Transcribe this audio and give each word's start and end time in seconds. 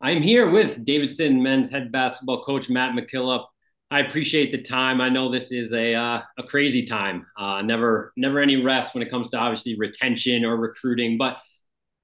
I'm 0.00 0.22
here 0.22 0.48
with 0.48 0.84
Davidson 0.84 1.42
men's 1.42 1.70
head 1.70 1.90
basketball 1.90 2.44
coach 2.44 2.68
Matt 2.68 2.94
McKillop. 2.94 3.46
I 3.90 4.00
appreciate 4.00 4.52
the 4.52 4.62
time. 4.62 5.00
I 5.00 5.08
know 5.08 5.28
this 5.28 5.50
is 5.50 5.72
a 5.72 5.94
uh, 5.94 6.22
a 6.38 6.42
crazy 6.44 6.84
time. 6.84 7.26
Uh, 7.36 7.62
never 7.62 8.12
never 8.16 8.38
any 8.38 8.62
rest 8.62 8.94
when 8.94 9.02
it 9.02 9.10
comes 9.10 9.30
to 9.30 9.38
obviously 9.38 9.76
retention 9.76 10.44
or 10.44 10.56
recruiting. 10.56 11.18
But 11.18 11.38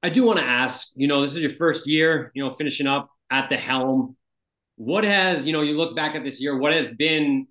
I 0.02 0.08
do 0.08 0.24
want 0.24 0.40
to 0.40 0.44
ask. 0.44 0.88
You 0.96 1.06
know, 1.06 1.22
this 1.22 1.36
is 1.36 1.42
your 1.42 1.52
first 1.52 1.86
year. 1.86 2.32
You 2.34 2.44
know, 2.44 2.50
finishing 2.50 2.88
up 2.88 3.10
at 3.30 3.48
the 3.48 3.56
helm. 3.56 4.16
What 4.76 5.04
has 5.04 5.46
you 5.46 5.52
know? 5.52 5.60
You 5.60 5.76
look 5.76 5.94
back 5.94 6.16
at 6.16 6.24
this 6.24 6.40
year. 6.40 6.58
What 6.58 6.72
has 6.72 6.90
been 6.90 7.46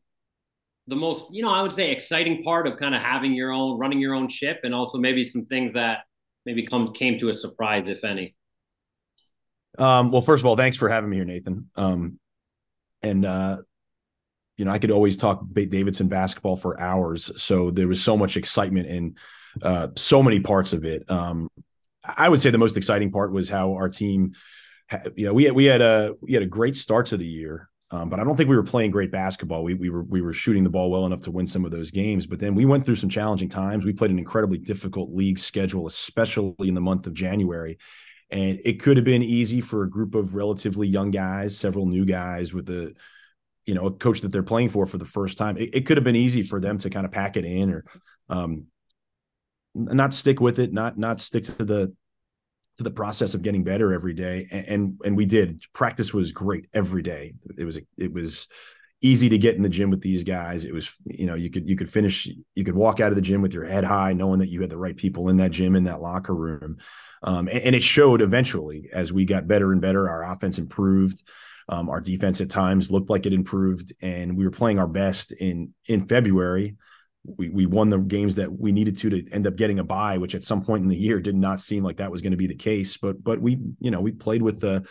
the 0.87 0.95
most 0.97 1.33
you 1.33 1.41
know? 1.41 1.53
I 1.53 1.61
would 1.61 1.73
say 1.73 1.91
exciting 1.91 2.43
part 2.43 2.67
of 2.67 2.75
kind 2.75 2.93
of 2.93 3.01
having 3.01 3.31
your 3.33 3.53
own, 3.53 3.79
running 3.79 3.99
your 3.99 4.13
own 4.13 4.27
ship, 4.27 4.61
and 4.63 4.75
also 4.75 4.97
maybe 4.97 5.23
some 5.23 5.43
things 5.43 5.73
that 5.75 5.99
maybe 6.45 6.65
come 6.65 6.91
came 6.91 7.17
to 7.19 7.29
a 7.29 7.33
surprise, 7.33 7.87
if 7.87 8.03
any. 8.03 8.35
Um, 9.77 10.11
well, 10.11 10.21
first 10.21 10.41
of 10.41 10.45
all, 10.45 10.55
thanks 10.55 10.77
for 10.77 10.89
having 10.89 11.09
me 11.09 11.17
here, 11.17 11.25
Nathan. 11.25 11.69
Um, 11.75 12.19
and 13.01 13.25
uh, 13.25 13.57
you 14.57 14.65
know, 14.65 14.71
I 14.71 14.79
could 14.79 14.91
always 14.91 15.17
talk 15.17 15.43
Davidson 15.51 16.07
basketball 16.07 16.57
for 16.57 16.79
hours. 16.79 17.31
So 17.41 17.71
there 17.71 17.87
was 17.87 18.03
so 18.03 18.15
much 18.15 18.37
excitement 18.37 18.87
in 18.87 19.15
uh, 19.61 19.89
so 19.95 20.21
many 20.21 20.39
parts 20.39 20.73
of 20.73 20.85
it. 20.85 21.09
Um, 21.09 21.49
I 22.03 22.29
would 22.29 22.41
say 22.41 22.49
the 22.49 22.57
most 22.57 22.77
exciting 22.77 23.11
part 23.11 23.31
was 23.31 23.49
how 23.49 23.73
our 23.73 23.89
team, 23.89 24.33
you 25.15 25.25
know, 25.25 25.33
we 25.33 25.45
had, 25.45 25.53
we 25.53 25.65
had 25.65 25.81
a 25.81 26.15
we 26.21 26.33
had 26.33 26.43
a 26.43 26.47
great 26.47 26.75
start 26.75 27.07
to 27.07 27.17
the 27.17 27.25
year, 27.25 27.69
um, 27.91 28.09
but 28.09 28.19
I 28.19 28.23
don't 28.23 28.35
think 28.35 28.49
we 28.49 28.55
were 28.55 28.63
playing 28.63 28.91
great 28.91 29.11
basketball. 29.11 29.63
We 29.63 29.73
we 29.73 29.89
were 29.89 30.03
we 30.03 30.21
were 30.21 30.33
shooting 30.33 30.63
the 30.63 30.69
ball 30.69 30.91
well 30.91 31.05
enough 31.05 31.21
to 31.21 31.31
win 31.31 31.47
some 31.47 31.65
of 31.65 31.71
those 31.71 31.91
games, 31.91 32.27
but 32.27 32.39
then 32.39 32.55
we 32.55 32.65
went 32.65 32.85
through 32.85 32.95
some 32.95 33.09
challenging 33.09 33.49
times. 33.49 33.85
We 33.85 33.93
played 33.93 34.11
an 34.11 34.19
incredibly 34.19 34.57
difficult 34.57 35.13
league 35.13 35.39
schedule, 35.39 35.87
especially 35.87 36.67
in 36.67 36.75
the 36.75 36.81
month 36.81 37.07
of 37.07 37.13
January, 37.13 37.77
and 38.33 38.59
it 38.65 38.81
could 38.81 38.97
have 38.97 39.05
been 39.05 39.21
easy 39.21 39.61
for 39.61 39.83
a 39.83 39.89
group 39.89 40.15
of 40.15 40.33
relatively 40.33 40.87
young 40.87 41.11
guys, 41.11 41.55
several 41.55 41.85
new 41.85 42.03
guys 42.03 42.51
with 42.51 42.67
a, 42.69 42.91
you 43.65 43.75
know, 43.75 43.85
a 43.85 43.91
coach 43.91 44.21
that 44.21 44.31
they're 44.31 44.41
playing 44.41 44.69
for 44.69 44.87
for 44.87 44.97
the 44.97 45.05
first 45.05 45.37
time. 45.37 45.55
It, 45.55 45.75
it 45.75 45.85
could 45.85 45.97
have 45.97 46.03
been 46.03 46.15
easy 46.15 46.41
for 46.41 46.59
them 46.59 46.79
to 46.79 46.89
kind 46.89 47.05
of 47.05 47.11
pack 47.11 47.37
it 47.37 47.45
in 47.45 47.69
or 47.69 47.85
um, 48.29 48.65
not 49.75 50.15
stick 50.15 50.41
with 50.41 50.57
it, 50.57 50.73
not 50.73 50.97
not 50.97 51.21
stick 51.21 51.43
to 51.43 51.63
the 51.63 51.93
to 52.77 52.83
the 52.83 52.89
process 52.89 53.35
of 53.35 53.43
getting 53.43 53.63
better 53.63 53.93
every 53.93 54.13
day. 54.13 54.47
And 54.51 54.65
and, 54.67 55.01
and 55.05 55.15
we 55.15 55.27
did. 55.27 55.61
Practice 55.71 56.11
was 56.11 56.31
great 56.31 56.65
every 56.73 57.03
day. 57.03 57.35
It 57.55 57.65
was 57.65 57.79
it 57.99 58.11
was 58.11 58.47
easy 59.03 59.29
to 59.29 59.37
get 59.37 59.55
in 59.55 59.61
the 59.61 59.69
gym 59.69 59.89
with 59.89 60.01
these 60.01 60.23
guys. 60.23 60.65
It 60.65 60.73
was, 60.73 60.95
you 61.05 61.27
know, 61.27 61.35
you 61.35 61.51
could 61.51 61.67
you 61.67 61.75
could 61.75 61.89
finish, 61.89 62.27
you 62.55 62.63
could 62.63 62.75
walk 62.75 62.99
out 62.99 63.11
of 63.11 63.15
the 63.15 63.21
gym 63.21 63.41
with 63.41 63.53
your 63.53 63.65
head 63.65 63.83
high, 63.83 64.13
knowing 64.13 64.39
that 64.39 64.49
you 64.49 64.61
had 64.61 64.69
the 64.69 64.77
right 64.77 64.95
people 64.95 65.29
in 65.29 65.37
that 65.37 65.51
gym 65.51 65.75
in 65.75 65.83
that 65.83 66.01
locker 66.01 66.33
room. 66.33 66.77
Um, 67.21 67.47
and, 67.49 67.63
and, 67.63 67.75
it 67.75 67.83
showed 67.83 68.21
eventually 68.21 68.89
as 68.91 69.13
we 69.13 69.23
got 69.23 69.47
better 69.47 69.71
and 69.71 69.81
better. 69.81 70.09
Our 70.09 70.23
offense 70.33 70.57
improved. 70.57 71.23
Um, 71.69 71.89
our 71.89 72.01
defense 72.01 72.41
at 72.41 72.49
times 72.49 72.91
looked 72.91 73.09
like 73.09 73.25
it 73.25 73.31
improved, 73.31 73.93
and 74.01 74.35
we 74.35 74.43
were 74.43 74.51
playing 74.51 74.79
our 74.79 74.87
best 74.87 75.31
in 75.33 75.73
in 75.87 76.07
February. 76.07 76.75
We 77.23 77.49
we 77.49 77.65
won 77.65 77.89
the 77.89 77.99
games 77.99 78.35
that 78.35 78.51
we 78.51 78.71
needed 78.71 78.97
to 78.97 79.09
to 79.09 79.31
end 79.31 79.47
up 79.47 79.55
getting 79.55 79.79
a 79.79 79.83
bye, 79.83 80.17
which 80.17 80.35
at 80.35 80.43
some 80.43 80.61
point 80.61 80.83
in 80.83 80.89
the 80.89 80.97
year 80.97 81.21
did 81.21 81.35
not 81.35 81.61
seem 81.61 81.83
like 81.83 81.97
that 81.97 82.11
was 82.11 82.21
going 82.21 82.31
to 82.31 82.37
be 82.37 82.47
the 82.47 82.55
case. 82.55 82.97
But 82.97 83.23
but 83.23 83.39
we 83.39 83.59
you 83.79 83.91
know 83.91 84.01
we 84.01 84.11
played 84.11 84.41
with 84.41 84.59
the 84.59 84.85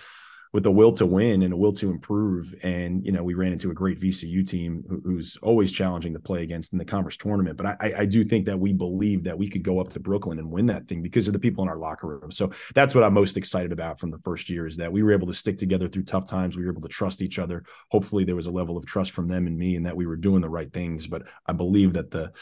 with 0.53 0.67
a 0.67 0.70
will 0.70 0.92
to 0.92 1.06
win 1.06 1.42
and 1.42 1.55
a 1.55 1.56
will 1.56 1.72
to 1.72 1.91
improve. 1.91 2.55
And 2.62 3.05
you 3.05 3.12
know, 3.12 3.22
we 3.22 3.34
ran 3.34 3.53
into 3.53 3.70
a 3.70 3.75
great 3.75 3.98
VCU 3.98 4.47
team 4.47 4.84
who, 4.89 5.00
who's 5.05 5.39
always 5.42 5.72
challenging 5.72 6.12
to 6.12 6.20
play 6.20 6.42
against 6.42 6.72
in 6.72 6.78
the 6.78 6.84
conference 6.84 7.17
tournament. 7.17 7.56
But 7.56 7.81
I, 7.81 7.92
I 7.98 8.06
do 8.06 8.22
think 8.22 8.44
that 8.47 8.59
we 8.59 8.72
believe 8.72 9.25
that 9.25 9.39
we 9.39 9.48
could 9.48 9.62
go 9.62 9.81
up 9.81 9.89
to 9.91 10.00
Brooklyn 10.00 10.39
and 10.39 10.50
win 10.50 10.67
that 10.67 10.86
thing 10.89 11.03
because 11.03 11.27
of 11.27 11.33
the 11.33 11.39
people 11.39 11.64
in 11.64 11.70
our 11.70 11.78
locker 11.78 12.06
room. 12.06 12.31
So 12.31 12.50
that's 12.75 12.94
what 12.94 13.03
I'm 13.03 13.14
most 13.14 13.36
excited 13.36 13.72
about 13.72 13.98
from 13.98 14.11
the 14.11 14.19
first 14.19 14.50
year 14.50 14.67
is 14.67 14.77
that 14.77 14.92
we 14.92 15.03
were 15.03 15.12
able 15.12 15.27
to 15.27 15.34
stick 15.34 15.56
together 15.56 15.89
through 15.89 16.05
tough 16.05 16.28
times. 16.28 16.56
We 16.56 16.64
were 16.64 16.70
able 16.70 16.83
to 16.83 16.89
trust 16.89 17.22
each 17.22 17.39
other. 17.39 17.64
Hopefully, 17.91 18.25
there 18.25 18.37
was 18.37 18.47
a 18.47 18.50
level 18.50 18.77
of 18.77 18.84
trust 18.84 19.12
from 19.12 19.28
them 19.28 19.47
and 19.47 19.56
me, 19.56 19.77
and 19.77 19.87
that 19.87 19.97
we 19.97 20.06
were 20.06 20.16
doing 20.16 20.43
the 20.43 20.50
right 20.50 20.72
things. 20.72 21.06
But 21.06 21.22
I 21.47 21.53
believe 21.53 21.94
that 21.94 22.10
the 22.10 22.32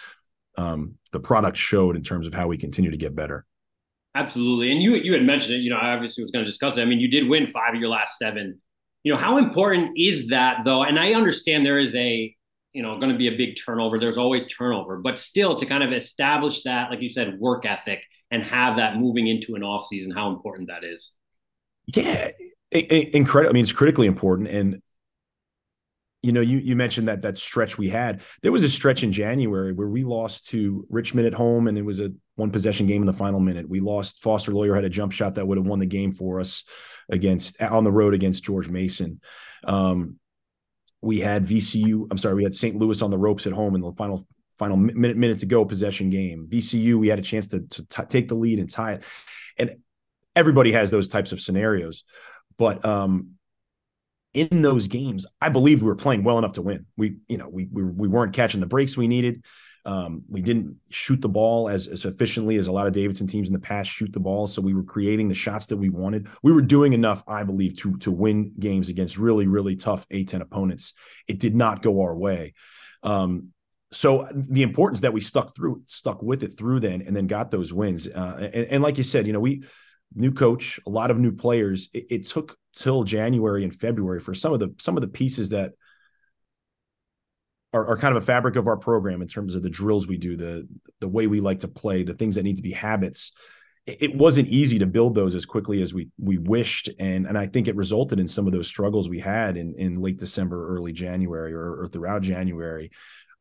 um, 0.57 0.97
the 1.13 1.21
product 1.21 1.57
showed 1.57 1.97
in 1.97 2.03
terms 2.03 2.27
of 2.27 2.35
how 2.35 2.49
we 2.49 2.59
continue 2.59 2.91
to 2.91 2.97
get 2.97 3.15
better. 3.15 3.47
Absolutely. 4.15 4.73
And 4.73 4.83
you 4.83 4.95
you 4.97 5.13
had 5.13 5.23
mentioned 5.23 5.55
it, 5.55 5.59
you 5.59 5.71
know, 5.71 5.77
I 5.77 5.93
obviously 5.93 6.23
was 6.23 6.31
going 6.31 6.45
to 6.45 6.51
discuss 6.51 6.77
it. 6.77 6.83
I 6.83 6.85
mean, 6.85 6.99
you 6.99 7.09
did 7.09 7.29
win 7.29 7.47
five 7.47 7.75
of 7.75 7.81
your 7.81 7.91
last 7.91 8.19
seven. 8.19 8.61
You 9.05 9.13
know, 9.13 9.19
how 9.19 9.39
important 9.39 9.93
is 9.97 10.29
that 10.29 10.65
though? 10.65 10.83
And 10.83 10.99
I 10.99 11.15
understand 11.15 11.65
there 11.65 11.79
is 11.79 11.95
a, 11.95 12.35
you 12.73 12.83
know, 12.83 12.99
going 12.99 13.13
to 13.13 13.19
be 13.19 13.29
a 13.29 13.37
big 13.37 13.57
turnover. 13.65 13.99
There's 13.99 14.19
always 14.19 14.47
turnover, 14.47 14.99
but 14.99 15.19
still 15.19 15.57
to 15.57 15.67
kind 15.67 15.83
of 15.83 15.93
establish 15.93 16.63
that, 16.65 16.91
like 16.91 17.01
you 17.01 17.09
said, 17.09 17.39
work 17.39 17.65
ethic 17.65 18.05
and 18.31 18.45
have 18.45 18.77
that 18.77 18.97
moving 18.97 19.29
into 19.29 19.55
an 19.55 19.63
off 19.63 19.87
season, 19.87 20.11
how 20.11 20.31
important 20.31 20.69
that 20.69 20.85
is. 20.85 21.13
Yeah, 21.87 22.31
incredible. 22.73 23.51
I 23.51 23.53
mean, 23.53 23.63
it's 23.63 23.73
critically 23.73 24.07
important. 24.07 24.49
And 24.49 24.83
you 26.23 26.33
know, 26.33 26.41
you 26.41 26.59
you 26.59 26.77
mentioned 26.77 27.09
that 27.09 27.23
that 27.23 27.39
stretch 27.39 27.79
we 27.79 27.89
had. 27.89 28.21
There 28.43 28.53
was 28.53 28.63
a 28.63 28.69
stretch 28.69 29.03
in 29.03 29.13
January 29.13 29.73
where 29.73 29.89
we 29.89 30.05
lost 30.05 30.49
to 30.49 30.87
Richmond 30.91 31.27
at 31.27 31.35
home, 31.35 31.67
and 31.67 31.79
it 31.79 31.85
was 31.85 31.99
a 31.99 32.13
one 32.41 32.51
possession 32.51 32.87
game 32.87 33.03
in 33.03 33.07
the 33.07 33.13
final 33.13 33.39
minute. 33.39 33.69
We 33.69 33.81
lost. 33.81 34.21
Foster 34.23 34.53
Loyer 34.53 34.75
had 34.75 34.85
a 34.85 34.91
jump 34.91 35.13
shot 35.13 35.37
that 35.37 35.47
would 35.47 35.59
have 35.59 35.67
won 35.67 35.79
the 35.79 35.87
game 35.87 36.13
for 36.13 36.41
us 36.41 36.65
against 37.09 37.61
on 37.63 37.85
the 37.85 37.93
road 37.93 38.15
against 38.15 38.43
George 38.43 38.69
Mason. 38.69 39.21
Um, 39.65 40.17
we 41.03 41.21
had 41.21 41.47
VCU. 41.47 42.07
I'm 42.11 42.19
sorry, 42.19 42.35
we 42.35 42.45
had 42.45 42.55
St. 42.55 42.77
Louis 42.77 43.01
on 43.03 43.11
the 43.11 43.19
ropes 43.19 43.47
at 43.47 43.53
home 43.53 43.75
in 43.75 43.81
the 43.81 43.93
final 43.93 44.27
final 44.59 44.77
minute 44.77 45.17
minute 45.17 45.39
to 45.39 45.47
go 45.47 45.65
possession 45.65 46.11
game. 46.11 46.49
VCU, 46.51 46.97
we 46.97 47.09
had 47.09 47.19
a 47.19 47.23
chance 47.23 47.47
to, 47.49 47.61
to 47.61 47.87
t- 47.87 48.03
take 48.09 48.29
the 48.29 48.35
lead 48.35 48.59
and 48.59 48.71
tie 48.71 48.95
it, 48.95 49.03
and 49.59 49.77
everybody 50.35 50.73
has 50.73 50.91
those 50.91 51.09
types 51.09 51.33
of 51.33 51.41
scenarios, 51.41 52.05
but 52.59 52.85
um, 52.85 53.33
in 54.35 54.63
those 54.63 54.89
games, 54.89 55.27
I 55.41 55.49
believed 55.49 55.83
we 55.83 55.89
were 55.89 55.97
playing 55.97 56.25
well 56.25 56.39
enough 56.39 56.53
to 56.55 56.63
win. 56.63 56.87
We, 56.97 57.17
you 57.29 57.39
know, 57.39 57.49
we 57.49 57.69
we, 57.71 57.83
we 57.83 58.09
weren't 58.09 58.35
catching 58.35 58.61
the 58.61 58.67
breaks 58.67 58.97
we 58.97 59.09
needed. 59.09 59.45
Um, 59.85 60.23
we 60.29 60.43
didn't 60.43 60.77
shoot 60.91 61.21
the 61.21 61.29
ball 61.29 61.69
as, 61.69 61.89
as 61.89 62.05
efficiently 62.05 62.57
as 62.57 62.67
a 62.67 62.73
lot 62.73 62.87
of 62.87 62.93
Davidson 62.93 63.27
teams 63.27 63.49
in 63.49 63.55
the 63.55 63.61
past 63.61 63.91
shoot 63.91 64.13
the 64.13 64.21
ball. 64.21 64.47
So 64.47 64.61
we 64.61 64.75
were 64.75 64.83
creating 64.83 65.29
the 65.29 65.35
shots 65.35 65.67
that 65.67 65.77
we 65.77 65.89
wanted. 65.89 66.29
We 66.43 66.53
were 66.53 66.63
doing 66.63 66.93
enough, 66.93 67.23
I 67.27 67.45
believe, 67.45 67.77
to 67.79 67.97
to 67.99 68.11
win 68.11 68.53
games 68.59 68.89
against 68.89 69.19
really, 69.19 69.47
really 69.47 69.77
tough 69.77 70.07
A10 70.09 70.41
opponents. 70.41 70.95
It 71.29 71.39
did 71.41 71.55
not 71.55 71.83
go 71.83 72.03
our 72.03 72.15
way. 72.15 72.55
Um, 73.03 73.53
so 73.93 74.29
the 74.33 74.63
importance 74.63 75.01
that 75.01 75.13
we 75.13 75.21
stuck 75.21 75.55
through, 75.57 75.83
stuck 75.87 76.23
with 76.23 76.43
it 76.43 76.57
through 76.57 76.81
then, 76.81 77.03
and 77.03 77.17
then 77.17 77.27
got 77.27 77.51
those 77.51 77.73
wins. 77.73 78.07
Uh, 78.07 78.51
and, 78.53 78.67
and 78.67 78.83
like 78.83 78.99
you 78.99 79.03
said, 79.03 79.27
you 79.27 79.33
know, 79.33 79.41
we 79.41 79.65
new 80.15 80.33
coach, 80.33 80.79
a 80.87 80.91
lot 80.91 81.11
of 81.11 81.19
new 81.19 81.33
players. 81.33 81.89
It, 81.93 82.07
it, 82.11 82.27
took 82.27 82.57
till 82.75 83.05
January 83.05 83.65
and 83.65 83.75
February 83.75 84.21
for 84.21 84.35
some 84.35 84.53
of 84.53 84.61
the 84.61 84.75
some 84.79 84.97
of 84.97 85.01
the 85.01 85.09
pieces 85.09 85.51
that 85.51 85.73
are, 87.73 87.87
are, 87.87 87.97
kind 87.97 88.17
of 88.17 88.23
a 88.23 88.27
fabric 88.27 88.57
of 88.57 88.67
our 88.67 88.77
program 88.77 89.23
in 89.23 89.29
terms 89.29 89.55
of 89.55 89.63
the 89.63 89.71
drills 89.71 90.07
we 90.07 90.17
do, 90.17 90.37
the 90.37 90.67
the 90.99 91.09
way 91.09 91.27
we 91.27 91.41
like 91.41 91.61
to 91.61 91.69
play, 91.69 92.03
the 92.03 92.15
things 92.15 92.35
that 92.35 92.43
need 92.43 92.57
to 92.57 92.63
be 92.63 92.73
habits. 92.73 93.33
It, 93.87 94.15
wasn't 94.15 94.49
easy 94.49 94.79
to 94.79 94.87
build 94.87 95.15
those 95.15 95.35
as 95.35 95.47
quickly 95.47 95.83
as 95.83 95.95
we 95.95 96.09
we 96.19 96.39
wished, 96.39 96.91
and 96.99 97.27
and 97.27 97.39
I 97.39 97.47
think 97.47 97.67
it 97.67 97.77
resulted 97.77 98.21
in 98.21 98.29
some 98.29 98.47
of 98.47 98.53
those 98.53 98.69
struggles 98.69 99.09
we 99.09 99.19
had 99.19 99.57
in 99.57 99.75
in 99.77 99.95
late 99.95 100.19
December, 100.19 100.77
early 100.77 100.93
January, 100.93 101.53
or, 101.53 101.83
or 101.83 101.87
throughout 101.89 102.23
January. 102.23 102.91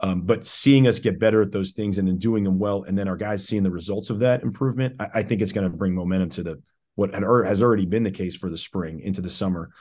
Um, 0.02 0.22
but 0.22 0.48
seeing 0.48 0.88
us 0.88 0.98
get 1.00 1.20
better 1.20 1.42
at 1.42 1.52
those 1.52 1.74
things 1.74 1.98
and 1.98 2.08
then 2.08 2.18
doing 2.18 2.46
them 2.46 2.58
well, 2.58 2.84
and 2.84 2.98
then 2.98 3.10
our 3.10 3.18
guys 3.18 3.46
seeing 3.46 3.64
the 3.64 3.72
results 3.72 4.10
of 4.10 4.20
that 4.20 4.44
improvement, 4.44 4.96
I, 5.00 5.08
I 5.16 5.24
think 5.24 5.42
it's 5.42 5.52
going 5.52 5.70
to 5.70 5.78
bring 5.78 5.94
momentum 5.94 6.30
to 6.32 6.44
the 6.44 6.62
what 6.96 7.14
had, 7.14 7.24
has 7.24 7.62
already 7.62 7.86
been 7.86 8.04
the 8.04 8.12
case 8.12 8.36
for 8.36 8.50
the 8.50 8.58
spring 8.58 9.00
into 9.02 9.22
the 9.22 9.30
summer. 9.30 9.72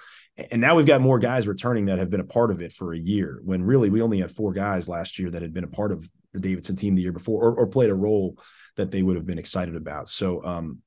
And 0.51 0.61
now 0.61 0.77
we've 0.77 0.87
got 0.87 1.01
more 1.01 1.19
guys 1.19 1.49
returning 1.49 1.87
that 1.87 1.99
have 1.99 2.11
been 2.11 2.21
a 2.21 2.25
part 2.25 2.51
of 2.51 2.61
it 2.61 2.73
for 2.73 2.93
a 2.93 2.99
year. 2.99 3.41
When 3.45 3.63
really 3.63 3.91
we 3.91 4.03
only 4.03 4.21
had 4.21 4.31
four 4.31 4.53
guys 4.53 4.89
last 4.89 5.19
year 5.19 5.31
that 5.31 5.43
had 5.43 5.53
been 5.53 5.65
a 5.65 5.69
part 5.69 5.91
of 5.91 6.09
the 6.33 6.41
Davidson 6.41 6.77
team 6.77 6.95
the 6.95 7.03
year 7.03 7.13
before, 7.13 7.43
or, 7.43 7.55
or 7.55 7.67
played 7.67 7.91
a 7.91 7.95
role 7.95 8.39
that 8.77 8.91
they 8.91 9.03
would 9.03 9.17
have 9.17 9.27
been 9.27 9.39
excited 9.39 9.75
about. 9.75 10.09
So 10.09 10.45
um, 10.45 10.79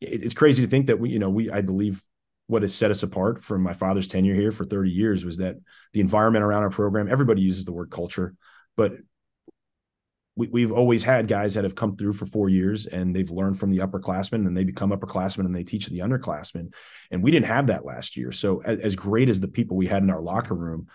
it, 0.00 0.22
it's 0.24 0.34
crazy 0.34 0.62
to 0.62 0.70
think 0.70 0.86
that 0.86 0.98
we, 0.98 1.10
you 1.10 1.18
know, 1.18 1.30
we 1.30 1.50
I 1.50 1.60
believe 1.60 2.02
what 2.46 2.62
has 2.62 2.74
set 2.74 2.90
us 2.90 3.02
apart 3.02 3.42
from 3.42 3.62
my 3.62 3.72
father's 3.72 4.08
tenure 4.08 4.34
here 4.34 4.52
for 4.52 4.64
30 4.64 4.90
years 4.90 5.24
was 5.24 5.38
that 5.38 5.56
the 5.92 6.00
environment 6.00 6.44
around 6.44 6.62
our 6.62 6.70
program, 6.70 7.08
everybody 7.10 7.42
uses 7.42 7.64
the 7.64 7.72
word 7.72 7.90
culture, 7.90 8.34
but 8.76 8.92
we, 10.36 10.60
have 10.60 10.72
always 10.72 11.02
had 11.02 11.28
guys 11.28 11.54
that 11.54 11.64
have 11.64 11.74
come 11.74 11.92
through 11.92 12.12
for 12.12 12.26
four 12.26 12.50
years 12.50 12.86
and 12.86 13.16
they've 13.16 13.30
learned 13.30 13.58
from 13.58 13.70
the 13.70 13.78
upperclassmen 13.78 14.46
and 14.46 14.54
they 14.54 14.64
become 14.64 14.90
upperclassmen 14.90 15.46
and 15.46 15.56
they 15.56 15.64
teach 15.64 15.86
the 15.86 16.00
underclassmen. 16.00 16.74
And 17.10 17.22
we 17.22 17.30
didn't 17.30 17.46
have 17.46 17.68
that 17.68 17.86
last 17.86 18.16
year. 18.16 18.32
So 18.32 18.60
as, 18.62 18.80
as 18.80 18.96
great 18.96 19.30
as 19.30 19.40
the 19.40 19.48
people 19.48 19.78
we 19.78 19.86
had 19.86 20.02
in 20.02 20.10
our 20.10 20.20
locker 20.20 20.54
room, 20.54 20.88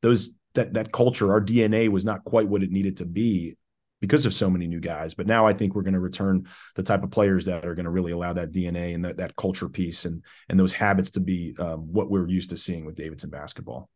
those 0.00 0.30
that 0.54 0.72
that 0.74 0.92
culture, 0.92 1.30
our 1.30 1.42
DNA 1.42 1.88
was 1.88 2.04
not 2.04 2.24
quite 2.24 2.48
what 2.48 2.62
it 2.62 2.70
needed 2.70 2.96
to 2.96 3.04
be 3.04 3.56
because 4.00 4.24
of 4.24 4.32
so 4.32 4.48
many 4.48 4.66
new 4.66 4.80
guys. 4.80 5.12
But 5.12 5.26
now 5.26 5.46
I 5.46 5.52
think 5.52 5.74
we're 5.74 5.82
going 5.82 5.94
to 5.94 6.00
return 6.00 6.46
the 6.74 6.82
type 6.82 7.04
of 7.04 7.10
players 7.10 7.44
that 7.44 7.66
are 7.66 7.74
going 7.74 7.84
to 7.84 7.90
really 7.90 8.12
allow 8.12 8.32
that 8.32 8.50
DNA 8.50 8.94
and 8.94 9.04
that, 9.04 9.18
that 9.18 9.36
culture 9.36 9.68
piece 9.68 10.06
and 10.06 10.24
and 10.48 10.58
those 10.58 10.72
habits 10.72 11.10
to 11.12 11.20
be 11.20 11.54
um, 11.58 11.92
what 11.92 12.10
we're 12.10 12.28
used 12.28 12.50
to 12.50 12.56
seeing 12.56 12.86
with 12.86 12.96
Davidson 12.96 13.28
basketball. 13.28 13.90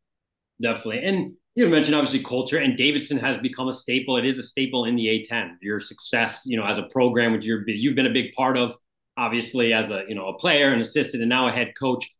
Definitely, 0.61 1.05
and 1.05 1.35
you 1.57 1.69
mentioned 1.69 1.95
obviously 1.95 2.23
culture, 2.23 2.59
and 2.59 2.77
Davidson 2.77 3.19
has 3.19 3.41
become 3.41 3.69
a 3.69 3.73
staple. 3.73 4.17
It 4.17 4.25
is 4.25 4.39
a 4.39 4.43
staple 4.43 4.87
in 4.87 4.97
the 4.97 5.07
A10. 5.07 5.57
Your 5.63 5.79
success, 5.81 6.43
you 6.47 6.57
know, 6.57 6.65
as 6.65 6.79
a 6.79 6.85
program, 6.85 7.33
which 7.33 7.45
you're 7.45 7.69
you've 7.69 7.95
been 7.95 8.07
a 8.07 8.13
big 8.13 8.33
part 8.33 8.57
of, 8.57 8.77
obviously 9.17 9.73
as 9.73 9.91
a 9.91 10.05
you 10.09 10.15
know 10.15 10.29
a 10.29 10.39
player, 10.39 10.73
an 10.73 10.81
assistant, 10.81 11.23
and 11.23 11.29
now 11.31 11.47
a 11.49 11.53
head 11.53 11.73
coach. 11.79 12.11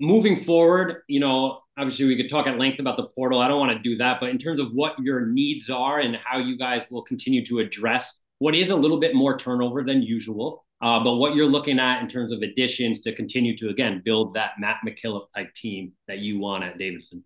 moving 0.00 0.36
forward, 0.36 1.02
you 1.08 1.20
know, 1.20 1.60
obviously 1.76 2.06
we 2.06 2.16
could 2.16 2.30
talk 2.30 2.46
at 2.46 2.58
length 2.58 2.78
about 2.80 2.96
the 2.96 3.06
portal. 3.08 3.40
I 3.40 3.48
don't 3.48 3.60
want 3.60 3.72
to 3.72 3.78
do 3.78 3.96
that, 3.96 4.18
but 4.20 4.30
in 4.30 4.38
terms 4.38 4.60
of 4.60 4.72
what 4.72 4.98
your 4.98 5.26
needs 5.26 5.68
are 5.70 6.00
and 6.00 6.16
how 6.16 6.38
you 6.38 6.56
guys 6.56 6.82
will 6.90 7.02
continue 7.02 7.44
to 7.46 7.58
address 7.60 8.18
what 8.38 8.54
is 8.54 8.70
a 8.70 8.76
little 8.76 8.98
bit 8.98 9.14
more 9.14 9.38
turnover 9.38 9.82
than 9.82 10.02
usual, 10.02 10.64
uh, 10.82 11.02
but 11.04 11.16
what 11.16 11.34
you're 11.34 11.46
looking 11.46 11.78
at 11.78 12.00
in 12.00 12.08
terms 12.08 12.32
of 12.32 12.40
additions 12.42 13.00
to 13.02 13.14
continue 13.14 13.54
to 13.58 13.68
again 13.68 14.00
build 14.04 14.34
that 14.34 14.52
Matt 14.58 14.78
McKillop 14.86 15.26
type 15.36 15.54
team 15.54 15.92
that 16.08 16.18
you 16.18 16.38
want 16.38 16.64
at 16.64 16.78
Davidson. 16.78 17.22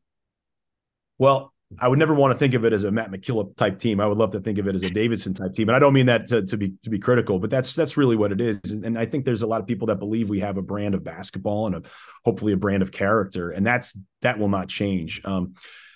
Well, 1.18 1.52
I 1.80 1.88
would 1.88 1.98
never 1.98 2.14
want 2.14 2.32
to 2.32 2.38
think 2.38 2.54
of 2.54 2.64
it 2.64 2.72
as 2.72 2.84
a 2.84 2.92
Matt 2.92 3.10
McKillop 3.10 3.56
type 3.56 3.78
team. 3.78 4.00
I 4.00 4.06
would 4.06 4.18
love 4.18 4.30
to 4.30 4.40
think 4.40 4.58
of 4.58 4.68
it 4.68 4.74
as 4.74 4.82
a 4.82 4.90
Davidson 4.90 5.34
type 5.34 5.52
team, 5.52 5.68
and 5.68 5.74
I 5.74 5.78
don't 5.78 5.92
mean 5.92 6.06
that 6.06 6.26
to, 6.28 6.44
to 6.44 6.56
be 6.56 6.74
to 6.82 6.90
be 6.90 6.98
critical, 6.98 7.38
but 7.38 7.50
that's 7.50 7.74
that's 7.74 7.96
really 7.96 8.16
what 8.16 8.30
it 8.32 8.40
is. 8.40 8.60
And, 8.70 8.96
I 8.96 9.06
think 9.06 9.24
there's 9.24 9.42
a 9.42 9.46
lot 9.46 9.60
of 9.60 9.66
people 9.66 9.88
that 9.88 9.96
believe 9.96 10.28
we 10.28 10.40
have 10.40 10.56
a 10.56 10.62
brand 10.62 10.94
of 10.94 11.02
basketball 11.02 11.66
and 11.66 11.76
a, 11.76 11.82
hopefully 12.24 12.52
a 12.52 12.56
brand 12.56 12.82
of 12.82 12.92
character, 12.92 13.50
and 13.50 13.66
that's 13.66 13.98
that 14.20 14.38
will 14.38 14.48
not 14.48 14.68
change. 14.68 15.20
Um, 15.24 15.54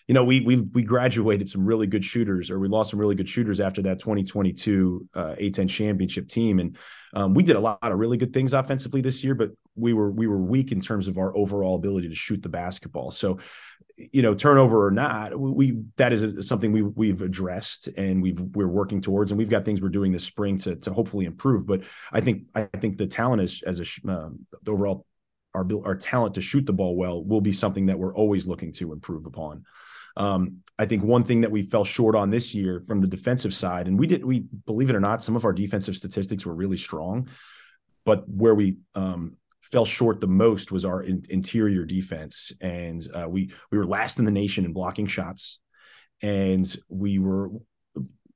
you 0.09 0.15
know, 0.15 0.25
we 0.25 0.41
we 0.41 0.57
we 0.73 0.83
graduated 0.83 1.49
some 1.49 1.65
really 1.65 1.87
good 1.87 2.05
shooters, 2.05 2.51
or 2.51 2.59
we 2.59 2.67
lost 2.67 2.91
some 2.91 2.99
really 2.99 3.15
good 3.15 3.29
shooters 3.29 3.61
after 3.61 3.83
that 3.83 3.99
2022 3.99 5.09
uh, 5.15 5.35
A10 5.39 5.69
championship 5.69 6.29
team, 6.29 6.59
and 6.59 6.77
um, 7.13 7.35
we 7.35 7.43
did 7.43 7.57
a 7.57 7.61
lot 7.61 7.79
of 7.83 7.99
really 7.99 8.17
good 8.17 8.33
things 8.33 8.55
offensively 8.55 9.03
this 9.03 9.23
year, 9.23 9.35
but 9.35 9.51
we 9.77 9.93
were 9.93 10.11
we 10.11 10.27
were 10.27 10.39
weak 10.39 10.73
in 10.73 10.81
terms 10.81 11.09
of 11.09 11.19
our 11.19 11.37
overall 11.37 11.77
ability 11.77 12.09
to 12.09 12.15
shoot 12.15 12.43
the 12.43 12.49
basketball. 12.49 13.11
So, 13.11 13.39
you 14.13 14.23
know, 14.23 14.35
turnover 14.35 14.87
or 14.87 14.91
not, 14.91 15.39
we 15.39 15.83
that 15.97 16.13
is 16.13 16.47
something 16.47 16.73
we 16.73 16.83
we've 16.83 17.23
addressed 17.23 17.89
and 17.89 18.23
we've 18.23 18.41
we're 18.41 18.69
working 18.69 19.01
towards, 19.01 19.33
and 19.33 19.39
we've 19.39 19.51
got 19.51 19.65
things 19.65 19.83
we're 19.83 19.89
doing 19.89 20.13
this 20.13 20.25
spring 20.25 20.57
to 20.59 20.77
to 20.77 20.93
hopefully 20.93 21.25
improve. 21.25 21.67
But 21.67 21.83
I 22.13 22.21
think 22.21 22.45
I 22.55 22.65
think 22.65 22.97
the 22.97 23.07
talent 23.07 23.43
is 23.43 23.63
as 23.63 23.81
a 23.81 24.11
um, 24.11 24.47
the 24.63 24.71
overall 24.71 25.05
our 25.55 25.67
our 25.85 25.97
talent 25.97 26.35
to 26.37 26.41
shoot 26.41 26.67
the 26.67 26.73
ball 26.73 26.97
well 26.97 27.25
will 27.25 27.41
be 27.41 27.53
something 27.53 27.87
that 27.87 27.99
we're 27.99 28.15
always 28.15 28.47
looking 28.47 28.73
to 28.75 28.93
improve 28.93 29.27
upon. 29.27 29.65
Um, 30.17 30.63
I 30.79 30.87
think 30.87 31.05
one 31.05 31.25
thing 31.25 31.41
that 31.43 31.51
we 31.51 31.63
fell 31.63 31.85
short 31.85 32.17
on 32.17 32.31
this 32.31 32.55
year 32.55 32.83
from 32.87 33.01
the 33.01 33.09
defensive 33.09 33.55
side, 33.55 33.87
and 33.87 33.99
we 33.99 34.07
did, 34.07 34.25
we 34.25 34.41
believe 34.67 34.91
it 34.91 34.97
or 34.97 35.01
not, 35.01 35.23
some 35.23 35.37
of 35.37 35.45
our 35.45 35.53
defensive 35.53 35.97
statistics 35.97 36.45
were 36.45 36.55
really 36.55 36.77
strong, 36.77 37.29
but 38.05 38.29
where 38.29 38.55
we 38.55 38.79
um, 38.97 39.37
fell 39.71 39.85
short 39.85 40.21
the 40.21 40.27
most 40.27 40.73
was 40.73 40.85
our 40.85 41.03
in, 41.03 41.23
interior 41.29 41.85
defense, 41.85 42.53
and 42.61 43.07
uh, 43.15 43.29
we 43.29 43.53
we 43.71 43.79
were 43.79 43.87
last 43.87 44.19
in 44.19 44.25
the 44.25 44.31
nation 44.31 44.65
in 44.65 44.73
blocking 44.73 45.07
shots, 45.07 45.61
and 46.23 46.77
we 46.89 47.19
were 47.19 47.51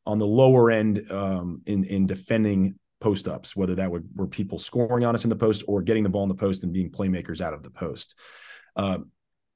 on 0.07 0.19
the 0.19 0.27
lower 0.27 0.71
end 0.71 1.11
um, 1.11 1.63
in 1.67 1.85
in 1.85 2.07
defending 2.07 2.79
post 3.01 3.27
ups, 3.27 3.57
whether 3.57 3.75
that 3.75 3.91
were 3.91 4.29
people 4.29 4.59
scoring 4.59 5.05
on 5.05 5.15
us 5.15 5.25
in 5.25 5.31
the 5.31 5.37
post 5.37 5.65
or 5.67 5.83
getting 5.83 6.05
the 6.05 6.09
ball 6.09 6.23
in 6.23 6.29
the 6.29 6.35
post 6.35 6.63
and 6.63 6.73
being 6.73 6.91
playmakers 6.91 7.41
out 7.41 7.53
of 7.53 7.63
the 7.63 7.71
post. 7.71 8.15
Uh, 8.77 8.99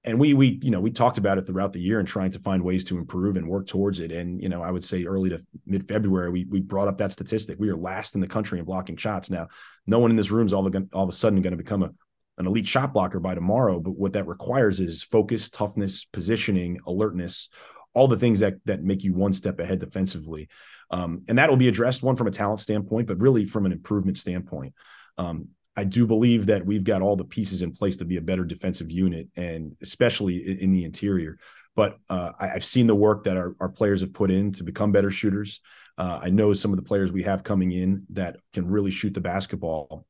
and 0.06 0.18
we 0.18 0.34
we 0.34 0.58
you 0.62 0.70
know 0.70 0.80
we 0.80 0.90
talked 0.90 1.18
about 1.18 1.36
it 1.36 1.42
throughout 1.42 1.72
the 1.72 1.80
year 1.80 1.98
and 1.98 2.08
trying 2.08 2.30
to 2.30 2.38
find 2.38 2.62
ways 2.62 2.84
to 2.84 2.96
improve 2.96 3.36
and 3.36 3.46
work 3.46 3.66
towards 3.66 4.00
it. 4.00 4.12
And 4.12 4.40
you 4.40 4.48
know 4.48 4.62
i 4.62 4.70
would 4.70 4.84
say 4.84 5.04
early 5.04 5.28
to 5.30 5.44
mid 5.66 5.86
february 5.86 6.30
we 6.30 6.44
we 6.44 6.60
brought 6.60 6.88
up 6.88 6.98
that 6.98 7.12
statistic. 7.12 7.58
We 7.58 7.68
are 7.68 7.76
last 7.76 8.14
in 8.14 8.20
the 8.20 8.28
country 8.28 8.58
in 8.58 8.64
blocking 8.64 8.96
shots. 8.96 9.28
Now 9.28 9.48
no 9.86 9.98
one 9.98 10.10
in 10.10 10.16
this 10.16 10.30
room 10.30 10.46
is 10.46 10.52
all 10.52 10.66
of, 10.66 10.74
all 10.94 11.02
of 11.02 11.08
a 11.08 11.12
sudden 11.12 11.42
going 11.42 11.52
to 11.52 11.56
become 11.56 11.82
a 11.82 11.90
an 12.38 12.46
elite 12.46 12.66
shot 12.66 12.92
blocker 12.92 13.18
by 13.18 13.34
tomorrow. 13.34 13.80
But 13.80 13.92
what 13.96 14.12
that 14.12 14.26
requires 14.26 14.78
is 14.78 15.02
focus 15.02 15.50
toughness 15.50 16.04
positioning 16.04 16.78
alertness 16.86 17.48
all 17.94 18.08
the 18.08 18.18
things 18.18 18.40
that 18.40 18.54
that 18.66 18.84
make 18.84 19.04
you 19.04 19.14
one 19.14 19.32
step 19.32 19.58
ahead 19.58 19.80
defensively. 19.80 20.48
Um, 20.90 21.22
and 21.26 21.38
that 21.38 21.50
will 21.50 21.56
be 21.56 21.68
addressed 21.68 22.02
one 22.02 22.14
from 22.14 22.28
a 22.28 22.30
talent 22.30 22.60
standpoint 22.60 23.08
but 23.08 23.20
really 23.20 23.44
from 23.46 23.66
an 23.66 23.72
improvement 23.72 24.18
standpoint. 24.18 24.74
Um, 25.18 25.48
I 25.76 25.84
do 25.84 26.06
believe 26.06 26.46
that 26.46 26.64
we've 26.64 26.84
got 26.84 27.02
all 27.02 27.16
the 27.16 27.24
pieces 27.24 27.62
in 27.62 27.72
place 27.72 27.96
to 27.98 28.04
be 28.04 28.16
a 28.16 28.22
better 28.22 28.44
defensive 28.44 28.90
unit, 28.90 29.28
and 29.36 29.76
especially 29.82 30.60
in 30.62 30.72
the 30.72 30.84
interior. 30.84 31.38
But 31.74 31.98
uh, 32.08 32.32
I, 32.40 32.46
have 32.48 32.64
seen 32.64 32.86
the 32.86 32.94
work 32.94 33.24
that 33.24 33.36
our, 33.36 33.54
our 33.60 33.68
players 33.68 34.00
have 34.00 34.14
put 34.14 34.30
in 34.30 34.50
to 34.52 34.64
become 34.64 34.92
better 34.92 35.10
shooters. 35.10 35.60
Uh, 35.98 36.20
I 36.22 36.30
know 36.30 36.54
some 36.54 36.72
of 36.72 36.78
the 36.78 36.82
players 36.82 37.12
we 37.12 37.22
have 37.24 37.44
coming 37.44 37.72
in 37.72 38.06
that 38.10 38.36
can 38.54 38.66
really 38.66 38.90
shoot 38.90 39.12
the 39.12 39.20
basketball. 39.20 40.06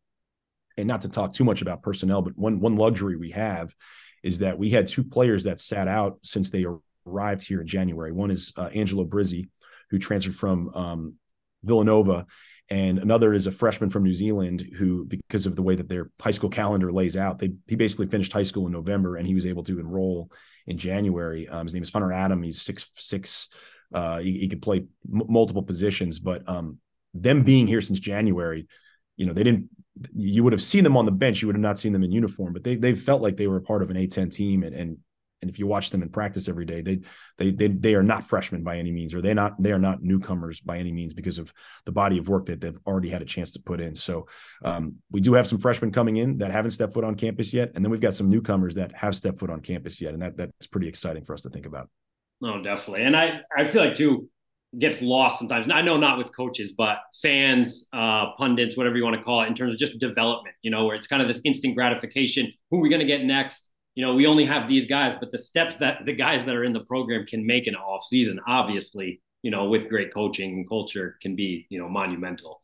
And 0.79 0.87
not 0.87 1.03
to 1.03 1.09
talk 1.09 1.33
too 1.33 1.45
much 1.45 1.63
about 1.63 1.83
personnel, 1.83 2.23
but 2.23 2.39
one 2.39 2.61
one 2.61 2.77
luxury 2.77 3.17
we 3.17 3.31
have 3.31 3.75
is 4.23 4.39
that 4.41 4.59
we 4.59 4.71
had 4.71 4.87
two 4.87 5.03
players 5.03 5.45
that 5.45 5.59
sat 5.59 5.89
out 5.89 6.19
since 6.23 6.51
they 6.51 6.67
arrived 7.07 7.47
here 7.47 7.61
in 7.61 7.67
January. 7.67 8.13
One 8.13 8.31
is 8.31 8.53
uh, 8.57 8.69
Angelo 8.75 9.05
Brizzi, 9.05 9.49
who 9.91 9.99
transferred 9.99 10.37
from 10.37 10.73
um, 10.75 11.15
Villanova, 11.65 12.27
and 12.69 12.99
another 12.99 13.33
is 13.33 13.47
a 13.47 13.53
freshman 13.53 13.91
from 13.91 14.03
New 14.03 14.13
Zealand 14.13 14.69
who, 14.77 15.05
because 15.05 15.47
of 15.47 15.55
the 15.55 15.63
way 15.63 15.77
that 15.77 15.89
their 15.89 16.11
high 16.21 16.33
school 16.33 16.51
calendar 16.51 16.93
lays 16.93 17.17
out, 17.17 17.39
they 17.39 17.53
he 17.69 17.77
basically 17.77 18.07
finished 18.07 18.33
high 18.33 18.43
school 18.43 18.67
in 18.67 18.73
November 18.73 19.17
and 19.17 19.27
he 19.27 19.35
was 19.35 19.47
able 19.47 19.63
to 19.65 19.79
enroll 19.79 20.31
in 20.67 20.77
January. 20.77 21.49
Um, 21.49 21.67
his 21.67 21.75
name 21.75 21.85
is 21.85 21.93
Hunter 21.93 22.13
Adam. 22.13 22.43
He's 22.43 22.61
six 22.61 22.91
six. 22.95 23.49
Uh, 23.95 24.19
he, 24.19 24.39
he 24.41 24.49
could 24.49 24.63
play 24.63 24.79
m- 24.79 25.23
multiple 25.29 25.63
positions, 25.63 26.19
but 26.19 26.49
um, 26.49 26.79
them 27.15 27.45
being 27.45 27.69
here 27.69 27.81
since 27.81 28.01
January, 28.01 28.67
you 29.17 29.27
know, 29.27 29.33
they 29.33 29.45
didn't. 29.45 29.69
You 30.15 30.43
would 30.45 30.53
have 30.53 30.61
seen 30.61 30.85
them 30.85 30.97
on 30.97 31.07
the 31.07 31.13
bench. 31.13 31.41
You 31.41 31.49
would 31.49 31.57
have 31.57 31.63
not 31.63 31.79
seen 31.79 31.93
them 31.93 32.03
in 32.03 32.11
uniform, 32.11 32.53
but 32.53 32.65
they 32.65 32.75
they 32.75 32.95
felt 32.97 33.23
like 33.23 33.37
they 33.37 33.47
were 33.47 33.59
a 33.59 33.63
part 33.63 33.83
of 33.83 33.91
an 33.91 33.97
A10 33.97 34.33
team 34.33 34.65
and 34.65 34.75
and 34.75 34.99
and 35.47 35.55
if 35.55 35.61
you 35.61 35.67
watch 35.69 35.91
them 35.91 36.03
in 36.03 36.09
practice 36.09 36.49
every 36.49 36.65
day, 36.65 36.83
they 36.83 36.99
they 37.39 37.53
they 37.53 37.69
they 37.69 37.95
are 37.95 38.03
not 38.03 38.25
freshmen 38.25 38.65
by 38.65 38.79
any 38.79 38.91
means, 38.91 39.15
or 39.15 39.23
they 39.23 39.33
not 39.33 39.55
they 39.63 39.71
are 39.71 39.79
not 39.79 40.03
newcomers 40.03 40.59
by 40.59 40.79
any 40.79 40.91
means 40.91 41.15
because 41.15 41.39
of 41.39 41.53
the 41.85 41.93
body 41.93 42.19
of 42.19 42.29
work 42.29 42.47
that 42.47 42.61
they've 42.61 42.79
already 42.85 43.09
had 43.09 43.23
a 43.23 43.25
chance 43.25 43.53
to 43.53 43.63
put 43.63 43.81
in. 43.81 43.95
So 43.95 44.27
um, 44.65 44.97
we 45.13 45.21
do 45.21 45.35
have 45.35 45.47
some 45.47 45.59
freshmen 45.59 45.93
coming 45.93 46.17
in 46.17 46.39
that 46.39 46.51
haven't 46.51 46.73
stepped 46.73 46.95
foot 46.95 47.05
on 47.05 47.15
campus 47.15 47.55
yet, 47.55 47.71
and 47.77 47.85
then 47.85 47.93
we've 47.93 48.01
got 48.01 48.17
some 48.17 48.29
newcomers 48.29 48.75
that 48.75 48.93
have 48.97 49.15
stepped 49.15 49.39
foot 49.39 49.51
on 49.51 49.61
campus 49.61 50.01
yet, 50.01 50.15
and 50.15 50.23
that 50.23 50.37
that's 50.37 50.67
pretty 50.67 50.89
exciting 50.89 51.25
for 51.25 51.33
us 51.33 51.43
to 51.43 51.51
think 51.51 51.67
about. 51.67 51.89
No, 52.41 52.61
definitely, 52.61 53.05
and 53.05 53.17
I 53.17 53.43
I 53.57 53.69
feel 53.69 53.85
like 53.85 53.95
too 53.95 54.29
gets 54.77 55.01
lost 55.01 55.39
sometimes. 55.39 55.71
I 55.71 55.81
know 55.81 55.97
not 55.97 56.19
with 56.19 56.35
coaches, 56.37 56.73
but 56.77 56.99
fans, 57.23 57.87
uh, 57.93 58.33
pundits, 58.37 58.77
whatever 58.77 58.97
you 58.97 59.05
want 59.05 59.17
to 59.17 59.23
call 59.23 59.43
it, 59.43 59.47
in 59.47 59.55
terms 59.55 59.73
of 59.73 59.79
just 59.79 59.99
development. 60.01 60.57
You 60.63 60.73
know, 60.73 60.87
where 60.87 60.97
it's 60.97 61.07
kind 61.07 61.23
of 61.23 61.29
this 61.29 61.41
instant 61.45 61.77
gratification. 61.77 62.51
Who 62.71 62.79
are 62.79 62.83
we 62.83 62.89
going 62.89 63.01
to 63.01 63.07
get 63.07 63.25
next? 63.25 63.71
You 63.97 64.05
know, 64.05 64.15
we 64.15 64.27
only 64.27 64.45
have 64.45 64.69
these 64.69 64.87
guys, 64.87 65.17
but 65.19 65.33
the 65.33 65.39
steps 65.39 65.77
that 65.77 66.05
the 66.05 66.13
guys 66.13 66.45
that 66.45 66.55
are 66.55 66.63
in 66.63 66.73
the 66.73 66.85
program 66.85 67.27
can 67.27 67.45
make 67.45 67.67
in 67.67 67.75
off 67.75 68.05
season, 68.05 68.39
obviously, 68.47 69.21
you 69.43 69.51
know, 69.51 69.69
with 69.69 69.89
great 69.89 70.13
coaching 70.13 70.53
and 70.53 70.69
culture 70.69 71.17
can 71.21 71.35
be, 71.35 71.67
you 71.71 71.79
know, 71.79 71.89
monumental. 71.89 72.61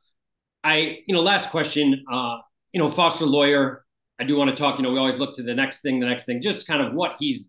I, 0.62 1.00
you 1.06 1.14
know, 1.14 1.23
last 1.23 1.50
question, 1.50 2.05
uh, 2.11 2.37
you 2.73 2.79
know, 2.79 2.88
Foster 2.88 3.26
Loyer, 3.26 3.84
I 4.20 4.25
do 4.25 4.37
want 4.37 4.50
to 4.50 4.56
talk, 4.56 4.79
you 4.79 4.84
know, 4.84 4.93
we 4.93 4.98
always 4.98 5.19
look 5.19 5.34
to 5.36 5.43
the 5.43 5.55
next 5.55 5.81
thing, 5.81 6.01
the 6.01 6.06
next 6.06 6.27
thing, 6.27 6.41
just 6.41 6.67
kind 6.67 6.82
of 6.82 6.93
what 6.93 7.17
he's 7.19 7.48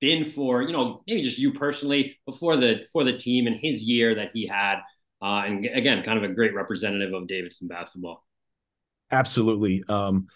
been 0.00 0.24
for, 0.24 0.62
you 0.62 0.72
know, 0.72 1.02
maybe 1.06 1.22
just 1.22 1.38
you 1.38 1.52
personally 1.52 2.18
before 2.26 2.56
the, 2.56 2.84
for 2.92 3.04
the 3.04 3.16
team 3.16 3.46
and 3.46 3.56
his 3.60 3.82
year 3.82 4.14
that 4.14 4.30
he 4.34 4.46
had. 4.46 4.76
Uh, 5.22 5.42
and 5.46 5.66
again, 5.74 6.02
kind 6.02 6.22
of 6.22 6.30
a 6.30 6.34
great 6.34 6.54
representative 6.54 7.14
of 7.14 7.26
Davidson 7.26 7.68
basketball. 7.68 8.22
Absolutely. 9.10 9.82
Um, 9.88 10.26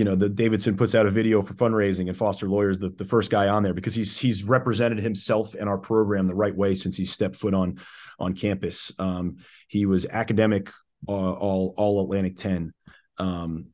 you 0.00 0.04
know, 0.04 0.14
the 0.14 0.30
Davidson 0.30 0.78
puts 0.78 0.94
out 0.94 1.04
a 1.04 1.10
video 1.10 1.42
for 1.42 1.52
fundraising 1.52 2.08
and 2.08 2.16
Foster 2.16 2.48
Loyer's 2.48 2.78
the, 2.78 2.88
the 2.88 3.04
first 3.04 3.30
guy 3.30 3.48
on 3.48 3.62
there 3.62 3.74
because 3.74 3.94
he's 3.94 4.16
he's 4.16 4.42
represented 4.44 4.98
himself 4.98 5.54
and 5.54 5.68
our 5.68 5.76
program 5.76 6.26
the 6.26 6.34
right 6.34 6.56
way 6.56 6.74
since 6.74 6.96
he 6.96 7.04
stepped 7.04 7.36
foot 7.36 7.52
on 7.52 7.78
on 8.18 8.32
campus. 8.32 8.94
Um, 8.98 9.36
he 9.68 9.84
was 9.84 10.06
academic 10.06 10.70
uh, 11.06 11.32
all 11.32 11.74
all 11.76 12.02
Atlantic 12.02 12.38
10. 12.38 12.72
Um, 13.18 13.66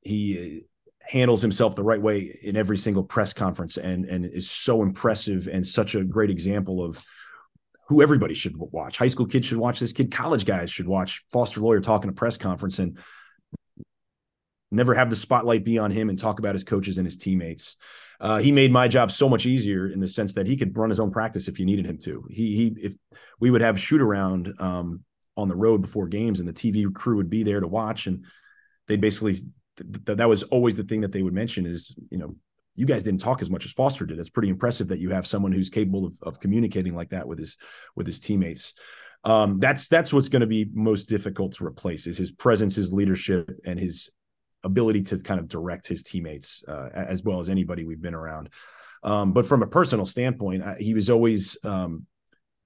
he 0.00 0.62
handles 1.00 1.40
himself 1.40 1.76
the 1.76 1.84
right 1.84 2.02
way 2.02 2.36
in 2.42 2.56
every 2.56 2.76
single 2.76 3.04
press 3.04 3.32
conference 3.32 3.76
and 3.76 4.04
and 4.06 4.24
is 4.24 4.50
so 4.50 4.82
impressive 4.82 5.46
and 5.46 5.64
such 5.64 5.94
a 5.94 6.02
great 6.02 6.30
example 6.30 6.82
of 6.82 7.00
who 7.86 8.02
everybody 8.02 8.34
should 8.34 8.56
watch. 8.56 8.98
High 8.98 9.06
school 9.06 9.26
kids 9.26 9.46
should 9.46 9.58
watch 9.58 9.78
this 9.78 9.92
kid. 9.92 10.10
College 10.10 10.44
guys 10.44 10.72
should 10.72 10.88
watch 10.88 11.24
Foster 11.32 11.60
Loyer 11.60 11.80
talking 11.80 12.10
a 12.10 12.12
press 12.12 12.36
conference 12.36 12.80
and 12.80 12.98
never 14.72 14.94
have 14.94 15.10
the 15.10 15.16
spotlight 15.16 15.64
be 15.64 15.78
on 15.78 15.90
him 15.90 16.08
and 16.08 16.18
talk 16.18 16.38
about 16.38 16.54
his 16.54 16.64
coaches 16.64 16.98
and 16.98 17.06
his 17.06 17.16
teammates. 17.16 17.76
Uh, 18.20 18.38
he 18.38 18.52
made 18.52 18.72
my 18.72 18.86
job 18.86 19.10
so 19.10 19.28
much 19.28 19.46
easier 19.46 19.88
in 19.88 20.00
the 20.00 20.08
sense 20.08 20.34
that 20.34 20.46
he 20.46 20.56
could 20.56 20.76
run 20.76 20.90
his 20.90 21.00
own 21.00 21.10
practice 21.10 21.48
if 21.48 21.58
you 21.58 21.66
needed 21.66 21.86
him 21.86 21.98
to. 21.98 22.24
He 22.30 22.56
he 22.56 22.74
if 22.80 22.94
we 23.40 23.50
would 23.50 23.62
have 23.62 23.78
shoot 23.78 24.00
around 24.00 24.54
um, 24.58 25.00
on 25.36 25.48
the 25.48 25.56
road 25.56 25.82
before 25.82 26.06
games 26.06 26.40
and 26.40 26.48
the 26.48 26.52
TV 26.52 26.92
crew 26.92 27.16
would 27.16 27.30
be 27.30 27.42
there 27.42 27.60
to 27.60 27.66
watch 27.66 28.06
and 28.06 28.24
they 28.86 28.96
basically 28.96 29.34
th- 29.34 30.16
that 30.16 30.28
was 30.28 30.44
always 30.44 30.76
the 30.76 30.84
thing 30.84 31.00
that 31.00 31.12
they 31.12 31.22
would 31.22 31.34
mention 31.34 31.66
is 31.66 31.96
you 32.10 32.18
know 32.18 32.34
you 32.74 32.86
guys 32.86 33.02
didn't 33.02 33.20
talk 33.20 33.42
as 33.42 33.50
much 33.50 33.64
as 33.66 33.72
Foster 33.72 34.06
did. 34.06 34.18
That's 34.18 34.30
pretty 34.30 34.48
impressive 34.48 34.88
that 34.88 34.98
you 34.98 35.10
have 35.10 35.26
someone 35.26 35.52
who's 35.52 35.68
capable 35.68 36.06
of, 36.06 36.16
of 36.22 36.40
communicating 36.40 36.94
like 36.94 37.10
that 37.10 37.26
with 37.26 37.38
his 37.38 37.56
with 37.96 38.06
his 38.06 38.20
teammates. 38.20 38.74
Um, 39.24 39.60
that's 39.60 39.88
that's 39.88 40.12
what's 40.12 40.28
going 40.28 40.40
to 40.40 40.46
be 40.46 40.68
most 40.72 41.08
difficult 41.08 41.52
to 41.52 41.66
replace 41.66 42.06
is 42.06 42.16
his 42.16 42.32
presence, 42.32 42.74
his 42.74 42.92
leadership, 42.92 43.50
and 43.64 43.78
his 43.78 44.10
ability 44.64 45.02
to 45.02 45.18
kind 45.18 45.40
of 45.40 45.48
direct 45.48 45.86
his 45.86 46.02
teammates 46.02 46.62
uh, 46.68 46.88
as 46.92 47.22
well 47.22 47.40
as 47.40 47.48
anybody 47.48 47.84
we've 47.84 48.02
been 48.02 48.14
around. 48.14 48.50
Um, 49.02 49.32
but 49.32 49.46
from 49.46 49.62
a 49.62 49.66
personal 49.66 50.06
standpoint, 50.06 50.62
I, 50.62 50.76
he 50.78 50.94
was 50.94 51.10
always 51.10 51.56
um, 51.64 52.06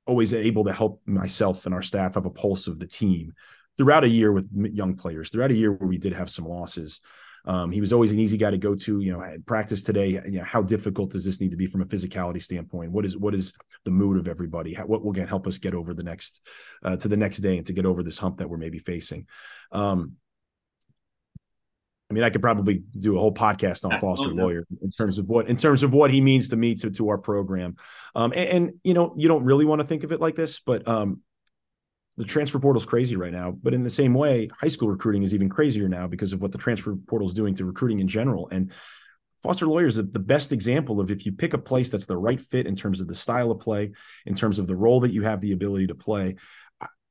always 0.06 0.32
able 0.34 0.64
to 0.64 0.72
help 0.72 1.00
myself 1.06 1.66
and 1.66 1.74
our 1.74 1.82
staff 1.82 2.14
have 2.14 2.26
a 2.26 2.30
pulse 2.30 2.66
of 2.66 2.78
the 2.78 2.86
team 2.86 3.32
throughout 3.76 4.04
a 4.04 4.08
year 4.08 4.32
with 4.32 4.48
young 4.52 4.96
players, 4.96 5.30
throughout 5.30 5.50
a 5.50 5.54
year 5.54 5.72
where 5.72 5.88
we 5.88 5.98
did 5.98 6.12
have 6.12 6.30
some 6.30 6.46
losses. 6.46 7.00
Um, 7.46 7.70
he 7.70 7.80
was 7.80 7.92
always 7.92 8.10
an 8.10 8.18
easy 8.18 8.36
guy 8.36 8.50
to 8.50 8.58
go 8.58 8.74
to. 8.74 9.00
You 9.00 9.12
know, 9.12 9.36
practice 9.46 9.82
today. 9.82 10.20
You 10.26 10.38
know, 10.38 10.44
how 10.44 10.62
difficult 10.62 11.10
does 11.10 11.24
this 11.24 11.40
need 11.40 11.52
to 11.52 11.56
be 11.56 11.66
from 11.66 11.80
a 11.80 11.86
physicality 11.86 12.42
standpoint? 12.42 12.90
What 12.90 13.04
is 13.04 13.16
what 13.16 13.34
is 13.34 13.52
the 13.84 13.92
mood 13.92 14.18
of 14.18 14.26
everybody? 14.26 14.74
How, 14.74 14.84
what 14.84 15.04
will 15.04 15.12
get 15.12 15.28
help 15.28 15.46
us 15.46 15.58
get 15.58 15.74
over 15.74 15.94
the 15.94 16.02
next 16.02 16.44
uh, 16.82 16.96
to 16.96 17.08
the 17.08 17.16
next 17.16 17.38
day 17.38 17.56
and 17.56 17.66
to 17.66 17.72
get 17.72 17.86
over 17.86 18.02
this 18.02 18.18
hump 18.18 18.38
that 18.38 18.50
we're 18.50 18.56
maybe 18.56 18.78
facing? 18.78 19.26
Um, 19.70 20.16
I 22.08 22.14
mean, 22.14 22.22
I 22.22 22.30
could 22.30 22.42
probably 22.42 22.82
do 22.98 23.16
a 23.16 23.20
whole 23.20 23.34
podcast 23.34 23.84
on 23.84 23.98
Foster 23.98 24.28
Loyer 24.28 24.64
in 24.80 24.92
terms 24.92 25.18
of 25.18 25.28
what 25.28 25.48
in 25.48 25.56
terms 25.56 25.82
of 25.82 25.92
what 25.92 26.10
he 26.10 26.20
means 26.20 26.50
to 26.50 26.56
me 26.56 26.74
to 26.76 26.90
to 26.90 27.08
our 27.08 27.18
program. 27.18 27.76
Um, 28.14 28.32
and, 28.32 28.48
and, 28.48 28.72
you 28.84 28.94
know, 28.94 29.12
you 29.16 29.26
don't 29.26 29.44
really 29.44 29.64
want 29.64 29.80
to 29.80 29.86
think 29.86 30.04
of 30.04 30.12
it 30.12 30.20
like 30.20 30.36
this, 30.36 30.60
but 30.60 30.86
um, 30.86 31.20
the 32.16 32.24
transfer 32.24 32.60
portal 32.60 32.80
is 32.80 32.86
crazy 32.86 33.16
right 33.16 33.32
now. 33.32 33.50
But 33.50 33.74
in 33.74 33.82
the 33.82 33.90
same 33.90 34.14
way, 34.14 34.48
high 34.58 34.68
school 34.68 34.88
recruiting 34.88 35.24
is 35.24 35.34
even 35.34 35.48
crazier 35.48 35.88
now 35.88 36.06
because 36.06 36.32
of 36.32 36.40
what 36.40 36.52
the 36.52 36.58
transfer 36.58 36.94
portal 37.08 37.26
is 37.26 37.34
doing 37.34 37.54
to 37.56 37.64
recruiting 37.64 37.98
in 37.98 38.06
general. 38.06 38.48
And 38.50 38.70
Foster 39.42 39.66
Loyer 39.66 39.86
is 39.86 39.96
the 39.96 40.18
best 40.18 40.52
example 40.52 41.00
of 41.00 41.10
if 41.10 41.26
you 41.26 41.32
pick 41.32 41.54
a 41.54 41.58
place 41.58 41.90
that's 41.90 42.06
the 42.06 42.16
right 42.16 42.40
fit 42.40 42.66
in 42.66 42.76
terms 42.76 43.00
of 43.00 43.08
the 43.08 43.14
style 43.14 43.50
of 43.50 43.60
play, 43.60 43.92
in 44.24 44.34
terms 44.34 44.58
of 44.58 44.66
the 44.66 44.76
role 44.76 45.00
that 45.00 45.10
you 45.10 45.22
have 45.22 45.40
the 45.40 45.52
ability 45.52 45.88
to 45.88 45.94
play. 45.94 46.36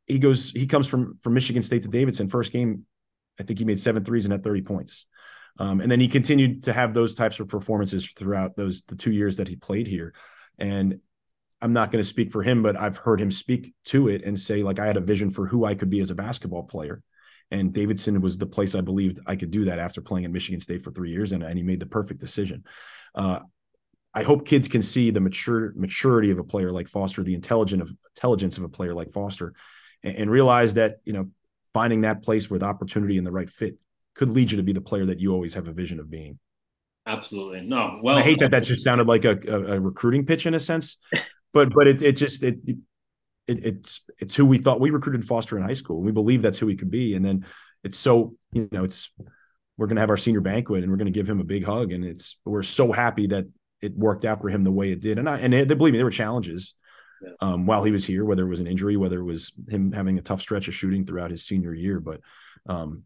He 0.08 0.20
goes, 0.20 0.52
he 0.52 0.68
comes 0.68 0.88
from 0.88 1.20
from 1.22 1.34
Michigan 1.34 1.64
State 1.64 1.82
to 1.82 1.88
Davidson. 1.90 2.28
First 2.30 2.52
game 2.52 2.86
I 3.39 3.44
think 3.44 3.60
he 3.60 3.65
made 3.65 3.80
seven 3.80 4.04
threes 4.04 4.25
and 4.25 4.32
had 4.32 4.44
30 4.44 4.62
points. 4.62 5.06
Um, 5.58 5.80
and 5.80 5.89
then 5.89 6.00
he 6.00 6.08
continued 6.08 6.63
to 6.63 6.74
have 6.74 6.94
those 6.94 7.15
types 7.15 7.39
of 7.39 7.48
performances 7.48 8.12
throughout 8.12 8.56
those 8.56 8.84
the 8.84 8.96
two 8.96 9.12
years 9.12 9.38
that 9.38 9.48
he 9.48 9.56
played 9.56 9.88
here. 9.88 10.13
And 10.60 11.00
I'm 11.62 11.74
not 11.74 11.92
going 11.92 12.04
to 12.04 12.08
speak 12.08 12.32
for 12.32 12.44
him, 12.44 12.62
but 12.62 12.77
I've 12.77 12.98
heard 12.98 13.22
him 13.22 13.32
speak 13.32 13.74
to 13.86 14.10
it 14.10 14.24
and 14.24 14.38
say, 14.38 14.63
like, 14.63 14.80
I 14.80 14.86
had 14.86 14.98
a 14.98 15.01
vision 15.01 15.32
for 15.32 15.46
who 15.46 15.65
I 15.65 15.75
could 15.75 15.89
be 15.89 16.01
as 16.01 16.12
a 16.12 16.15
basketball 16.15 16.63
player. 16.63 17.01
And 17.51 17.74
Davidson 17.74 18.20
was 18.22 18.38
the 18.38 18.46
place 18.46 18.75
I 18.75 18.82
believed 18.82 19.20
I 19.25 19.36
could 19.36 19.51
do 19.51 19.65
that 19.65 19.80
after 19.80 20.01
playing 20.01 20.25
at 20.25 20.32
Michigan 20.32 20.60
State 20.60 20.82
for 20.82 20.92
three 20.92 21.12
years, 21.12 21.32
and, 21.32 21.44
and 21.44 21.58
he 21.58 21.63
made 21.63 21.80
the 21.80 21.86
perfect 21.86 22.20
decision. 22.20 22.63
Uh, 23.13 23.39
I 24.13 24.24
hope 24.24 24.48
kids 24.48 24.68
can 24.68 24.82
see 24.82 25.12
the 25.12 25.20
mature 25.20 25.74
maturity 25.75 26.32
of 26.32 26.39
a 26.39 26.44
player 26.44 26.72
like 26.72 26.88
Foster, 26.88 27.22
the 27.22 27.36
intelligent 27.36 27.82
of 27.82 27.94
intelligence 28.15 28.58
of 28.58 28.63
a 28.63 28.70
player 28.70 28.94
like 28.94 29.12
Foster, 29.12 29.54
and, 30.04 30.15
and 30.15 30.32
realize 30.32 30.74
that 30.75 30.98
you 31.04 31.13
know 31.13 31.30
finding 31.75 32.01
that 32.01 32.24
place 32.24 32.50
with 32.50 32.63
opportunity 32.63 33.17
and 33.17 33.27
the 33.27 33.32
right 33.34 33.50
fit 33.50 33.75
could 34.15 34.29
lead 34.29 34.50
you 34.50 34.55
to 34.55 34.63
be 34.63 34.72
the 34.72 34.79
player 34.79 35.05
that 35.05 35.20
you 35.20 35.34
always 35.34 35.53
have 35.53 35.67
a 35.67 35.74
vision 35.74 36.00
of 36.00 36.10
being. 36.10 36.39
Absolutely. 37.05 37.60
No. 37.67 38.00
Well, 38.01 38.17
I 38.17 38.22
hate 38.22 38.39
that 38.39 38.51
that 38.51 38.63
just 38.63 38.82
sounded 38.82 39.08
like 39.08 39.25
a, 39.25 39.38
a, 39.46 39.74
a 39.74 39.82
recruiting 39.82 40.25
pitch 40.25 40.46
in 40.46 40.53
a 40.53 40.60
sense, 40.60 40.98
but 41.53 41.74
but 41.74 41.86
it 41.86 42.01
it 42.01 42.13
just 42.13 42.44
it, 42.44 42.60
it 42.65 42.77
it's 43.46 44.01
it's 44.20 44.34
who 44.34 44.46
we 44.46 44.58
thought 44.58 44.79
we 44.79 44.89
recruited 44.89 45.27
Foster 45.27 45.58
in 45.58 45.63
high 45.63 45.74
school. 45.74 46.01
We 46.01 46.13
believe 46.13 46.41
that's 46.41 46.58
who 46.58 46.67
he 46.67 46.77
could 46.77 46.89
be, 46.89 47.13
and 47.13 47.25
then 47.25 47.46
it's 47.84 47.98
so 47.98 48.36
you 48.53 48.70
know 48.72 48.86
it's 48.86 49.12
we're 49.77 49.88
going 49.88 49.98
to 49.98 50.01
have 50.01 50.10
our 50.10 50.17
senior 50.17 50.39
banquet 50.39 50.82
and 50.82 50.89
we're 50.89 50.98
going 50.98 51.12
to 51.12 51.20
give 51.20 51.29
him 51.29 51.41
a 51.41 51.44
big 51.44 51.65
hug, 51.65 51.91
and 51.91 52.05
it's 52.05 52.38
we're 52.46 52.63
so 52.63 52.94
happy 52.94 53.27
that 53.27 53.46
it 53.82 53.98
worked 53.98 54.24
out 54.24 54.39
for 54.39 54.48
him 54.48 54.63
the 54.63 54.72
way 54.72 54.94
it 54.94 55.01
did. 55.01 55.20
And 55.20 55.27
I 55.27 55.39
and 55.39 55.53
it, 55.53 55.67
believe 55.77 55.91
me, 55.91 55.98
there 55.98 56.05
were 56.05 56.12
challenges 56.12 56.74
um, 57.39 57.65
while 57.65 57.84
he 57.84 57.91
was 57.91 58.05
here, 58.05 58.25
whether 58.25 58.46
it 58.46 58.50
was 58.50 58.60
an 58.60 58.67
injury, 58.67 58.98
whether 58.98 59.20
it 59.20 59.25
was 59.25 59.53
him 59.70 59.91
having 59.91 60.17
a 60.17 60.22
tough 60.22 60.41
stretch 60.41 60.67
of 60.67 60.74
shooting 60.74 61.05
throughout 61.05 61.32
his 61.32 61.46
senior 61.46 61.74
year. 61.74 62.00
But 62.00 62.22
um, 62.67 63.03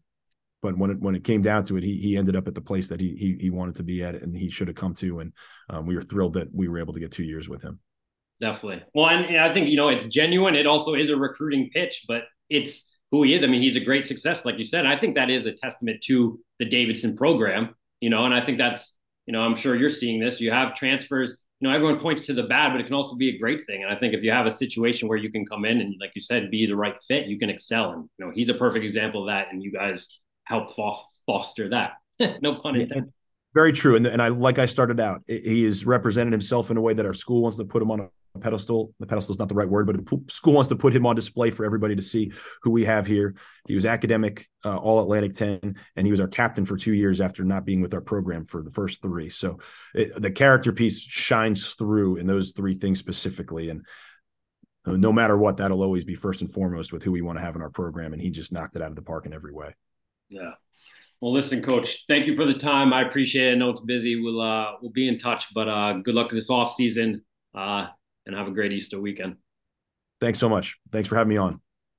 but 0.62 0.76
when 0.76 0.90
it 0.90 1.00
when 1.00 1.14
it 1.14 1.24
came 1.24 1.42
down 1.42 1.64
to 1.64 1.76
it, 1.76 1.82
he 1.82 1.96
he 1.96 2.16
ended 2.16 2.36
up 2.36 2.48
at 2.48 2.54
the 2.54 2.60
place 2.60 2.88
that 2.88 3.00
he 3.00 3.14
he, 3.14 3.36
he 3.40 3.50
wanted 3.50 3.76
to 3.76 3.82
be 3.82 4.02
at, 4.02 4.14
and 4.16 4.36
he 4.36 4.50
should 4.50 4.68
have 4.68 4.76
come 4.76 4.94
to. 4.94 5.20
And 5.20 5.32
um, 5.68 5.86
we 5.86 5.96
were 5.96 6.02
thrilled 6.02 6.34
that 6.34 6.54
we 6.54 6.68
were 6.68 6.78
able 6.78 6.92
to 6.92 7.00
get 7.00 7.12
two 7.12 7.24
years 7.24 7.48
with 7.48 7.62
him. 7.62 7.80
Definitely. 8.40 8.82
Well, 8.94 9.08
and 9.08 9.36
I 9.36 9.52
think 9.52 9.68
you 9.68 9.76
know 9.76 9.88
it's 9.88 10.04
genuine. 10.04 10.54
It 10.54 10.66
also 10.66 10.94
is 10.94 11.10
a 11.10 11.16
recruiting 11.16 11.70
pitch, 11.70 12.04
but 12.08 12.24
it's 12.48 12.86
who 13.10 13.22
he 13.22 13.34
is. 13.34 13.44
I 13.44 13.46
mean, 13.48 13.62
he's 13.62 13.76
a 13.76 13.80
great 13.80 14.06
success, 14.06 14.44
like 14.44 14.58
you 14.58 14.64
said. 14.64 14.86
I 14.86 14.96
think 14.96 15.14
that 15.16 15.30
is 15.30 15.46
a 15.46 15.52
testament 15.52 16.02
to 16.04 16.38
the 16.58 16.64
Davidson 16.64 17.16
program. 17.16 17.74
You 18.00 18.10
know, 18.10 18.24
and 18.24 18.34
I 18.34 18.40
think 18.40 18.58
that's 18.58 18.96
you 19.26 19.32
know 19.32 19.40
I'm 19.40 19.56
sure 19.56 19.76
you're 19.76 19.88
seeing 19.88 20.20
this. 20.20 20.40
You 20.40 20.52
have 20.52 20.74
transfers 20.74 21.36
you 21.60 21.68
know, 21.68 21.74
everyone 21.74 22.00
points 22.00 22.24
to 22.26 22.32
the 22.32 22.44
bad, 22.44 22.72
but 22.72 22.80
it 22.80 22.84
can 22.84 22.94
also 22.94 23.14
be 23.16 23.34
a 23.34 23.38
great 23.38 23.66
thing. 23.66 23.82
And 23.82 23.92
I 23.92 23.96
think 23.96 24.14
if 24.14 24.22
you 24.22 24.32
have 24.32 24.46
a 24.46 24.52
situation 24.52 25.08
where 25.08 25.18
you 25.18 25.30
can 25.30 25.44
come 25.44 25.66
in 25.66 25.80
and, 25.80 25.94
like 26.00 26.12
you 26.14 26.22
said, 26.22 26.50
be 26.50 26.66
the 26.66 26.74
right 26.74 26.96
fit, 27.06 27.26
you 27.26 27.38
can 27.38 27.50
excel. 27.50 27.92
And 27.92 28.08
you 28.18 28.26
know, 28.26 28.32
he's 28.34 28.48
a 28.48 28.54
perfect 28.54 28.84
example 28.84 29.22
of 29.22 29.26
that. 29.28 29.52
And 29.52 29.62
you 29.62 29.70
guys 29.70 30.20
help 30.44 30.74
foster 31.26 31.68
that. 31.68 31.92
no 32.40 32.54
pun 32.54 32.76
intended. 32.76 33.12
Very 33.52 33.72
true. 33.72 33.96
And, 33.96 34.06
and 34.06 34.22
I, 34.22 34.28
like 34.28 34.58
I 34.58 34.66
started 34.66 35.00
out, 35.00 35.22
he 35.26 35.64
has 35.64 35.84
represented 35.84 36.32
himself 36.32 36.70
in 36.70 36.76
a 36.76 36.80
way 36.80 36.94
that 36.94 37.04
our 37.04 37.14
school 37.14 37.42
wants 37.42 37.58
to 37.58 37.64
put 37.64 37.82
him 37.82 37.90
on 37.90 38.00
a 38.00 38.08
pedestal. 38.38 38.94
The 39.00 39.06
pedestal 39.06 39.32
is 39.32 39.38
not 39.38 39.48
the 39.48 39.54
right 39.54 39.68
word, 39.68 39.86
but 39.86 40.30
school 40.30 40.54
wants 40.54 40.68
to 40.68 40.76
put 40.76 40.94
him 40.94 41.06
on 41.06 41.16
display 41.16 41.50
for 41.50 41.64
everybody 41.64 41.96
to 41.96 42.02
see 42.02 42.32
who 42.62 42.70
we 42.70 42.84
have 42.84 43.06
here. 43.06 43.34
He 43.66 43.74
was 43.74 43.84
academic, 43.84 44.48
uh, 44.64 44.76
all 44.76 45.00
Atlantic 45.00 45.34
10, 45.34 45.76
and 45.96 46.06
he 46.06 46.10
was 46.10 46.20
our 46.20 46.28
captain 46.28 46.64
for 46.64 46.76
two 46.76 46.94
years 46.94 47.20
after 47.20 47.44
not 47.44 47.64
being 47.64 47.80
with 47.80 47.94
our 47.94 48.00
program 48.00 48.44
for 48.44 48.62
the 48.62 48.70
first 48.70 49.02
three. 49.02 49.30
So 49.30 49.58
it, 49.94 50.10
the 50.20 50.30
character 50.30 50.72
piece 50.72 51.00
shines 51.00 51.74
through 51.74 52.16
in 52.16 52.26
those 52.26 52.52
three 52.52 52.74
things 52.74 52.98
specifically. 52.98 53.70
And 53.70 53.84
uh, 54.86 54.96
no 54.96 55.12
matter 55.12 55.36
what, 55.36 55.56
that'll 55.56 55.82
always 55.82 56.04
be 56.04 56.14
first 56.14 56.40
and 56.40 56.52
foremost 56.52 56.92
with 56.92 57.02
who 57.02 57.12
we 57.12 57.22
want 57.22 57.38
to 57.38 57.44
have 57.44 57.56
in 57.56 57.62
our 57.62 57.70
program. 57.70 58.12
And 58.12 58.22
he 58.22 58.30
just 58.30 58.52
knocked 58.52 58.76
it 58.76 58.82
out 58.82 58.90
of 58.90 58.96
the 58.96 59.02
park 59.02 59.26
in 59.26 59.32
every 59.32 59.52
way. 59.52 59.74
Yeah. 60.28 60.52
Well, 61.20 61.34
listen, 61.34 61.62
coach, 61.62 62.04
thank 62.08 62.26
you 62.26 62.34
for 62.34 62.46
the 62.46 62.54
time. 62.54 62.94
I 62.94 63.02
appreciate 63.02 63.48
it. 63.48 63.52
I 63.52 63.54
know 63.56 63.68
it's 63.68 63.82
busy. 63.82 64.22
We'll, 64.22 64.40
uh, 64.40 64.72
we'll 64.80 64.90
be 64.90 65.06
in 65.06 65.18
touch, 65.18 65.52
but, 65.52 65.68
uh, 65.68 65.94
good 65.94 66.14
luck 66.14 66.30
this 66.30 66.48
off 66.48 66.74
season. 66.74 67.22
Uh, 67.54 67.88
and 68.26 68.36
have 68.36 68.48
a 68.48 68.52
great 68.52 68.72
Easter 68.72 69.00
weekend. 69.00 69.36
Thanks 70.20 70.38
so 70.38 70.48
much. 70.48 70.76
Thanks 70.92 71.08
for 71.08 71.16
having 71.16 71.30
me 71.30 71.36
on. 71.38 71.60